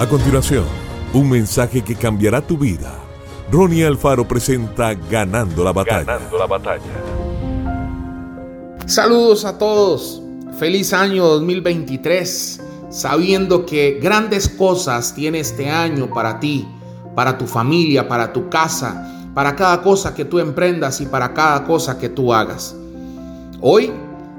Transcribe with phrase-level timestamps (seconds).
[0.00, 0.64] A continuación,
[1.12, 2.90] un mensaje que cambiará tu vida.
[3.52, 6.04] Ronnie Alfaro presenta Ganando la batalla.
[6.04, 7.04] Ganando la batalla.
[8.86, 10.22] Saludos a todos.
[10.58, 12.62] Feliz año 2023.
[12.88, 16.66] Sabiendo que grandes cosas tiene este año para ti,
[17.14, 21.64] para tu familia, para tu casa, para cada cosa que tú emprendas y para cada
[21.64, 22.74] cosa que tú hagas.
[23.60, 23.92] Hoy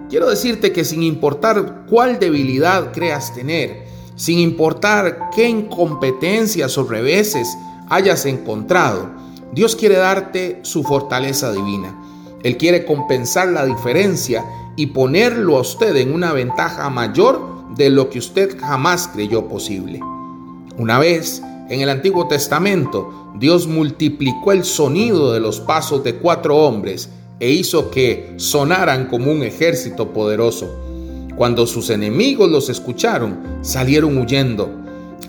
[0.09, 7.47] quiero decirte que sin importar cuál debilidad creas tener, sin importar qué incompetencias o reveses
[7.89, 9.09] hayas encontrado,
[9.53, 11.97] Dios quiere darte su fortaleza divina.
[12.43, 18.09] Él quiere compensar la diferencia y ponerlo a usted en una ventaja mayor de lo
[18.09, 19.99] que usted jamás creyó posible.
[20.77, 26.57] Una vez en el Antiguo Testamento, Dios multiplicó el sonido de los pasos de cuatro
[26.57, 30.69] hombres e hizo que sonaran como un ejército poderoso.
[31.35, 34.69] Cuando sus enemigos los escucharon, salieron huyendo.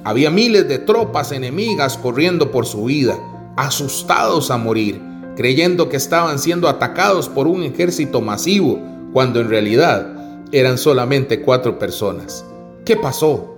[0.05, 3.19] Había miles de tropas enemigas corriendo por su vida,
[3.57, 5.01] asustados a morir,
[5.37, 8.81] creyendo que estaban siendo atacados por un ejército masivo,
[9.13, 10.07] cuando en realidad
[10.53, 12.45] eran solamente cuatro personas.
[12.85, 13.57] ¿Qué pasó?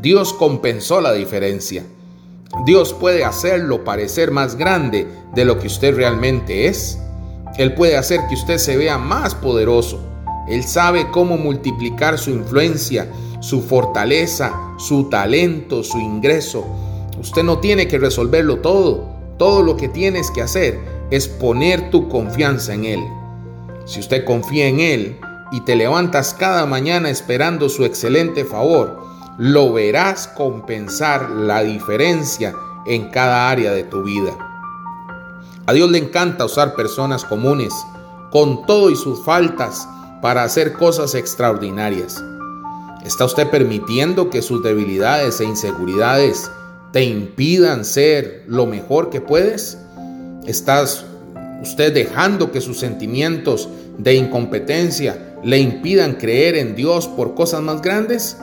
[0.00, 1.84] Dios compensó la diferencia.
[2.64, 6.98] Dios puede hacerlo parecer más grande de lo que usted realmente es.
[7.56, 10.00] Él puede hacer que usted se vea más poderoso.
[10.50, 13.10] Él sabe cómo multiplicar su influencia,
[13.40, 16.64] su fortaleza, su talento, su ingreso.
[17.20, 19.16] Usted no tiene que resolverlo todo.
[19.38, 20.78] Todo lo que tienes que hacer
[21.10, 23.00] es poner tu confianza en Él.
[23.84, 25.20] Si usted confía en Él
[25.52, 29.00] y te levantas cada mañana esperando su excelente favor,
[29.38, 32.54] lo verás compensar la diferencia
[32.86, 34.36] en cada área de tu vida.
[35.66, 37.72] A Dios le encanta usar personas comunes,
[38.30, 39.88] con todo y sus faltas,
[40.20, 42.22] para hacer cosas extraordinarias.
[43.04, 46.50] ¿Está usted permitiendo que sus debilidades e inseguridades
[46.92, 49.78] te impidan ser lo mejor que puedes?
[50.46, 51.04] ¿Estás
[51.62, 53.68] usted dejando que sus sentimientos
[53.98, 58.36] de incompetencia le impidan creer en Dios por cosas más grandes?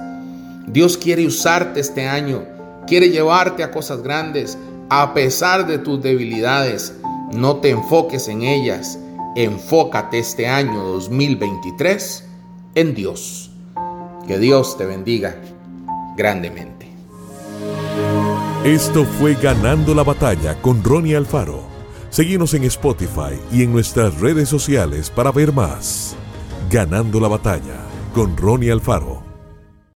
[0.68, 2.44] Dios quiere usarte este año,
[2.88, 4.58] quiere llevarte a cosas grandes
[4.90, 6.94] a pesar de tus debilidades.
[7.31, 8.97] No te enfoques en ellas.
[9.38, 12.25] Enfócate este año 2023
[12.73, 13.51] en Dios.
[14.25, 15.35] Que Dios te bendiga
[16.16, 16.88] grandemente.
[18.63, 21.63] Esto fue Ganando la Batalla con Ronnie Alfaro.
[22.09, 26.16] Seguimos en Spotify y en nuestras redes sociales para ver más.
[26.72, 27.81] Ganando la Batalla
[28.13, 29.15] con Ronnie Alfaro.